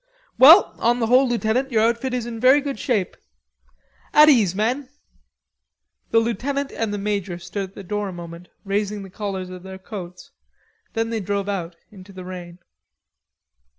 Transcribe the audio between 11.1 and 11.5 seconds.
they dove